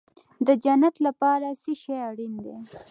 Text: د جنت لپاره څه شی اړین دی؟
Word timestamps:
د 0.47 0.49
جنت 0.63 0.95
لپاره 1.07 1.47
څه 1.63 1.71
شی 1.81 1.93
اړین 2.09 2.33
دی؟ 2.43 2.55